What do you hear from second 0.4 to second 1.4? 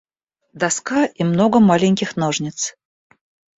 Доска и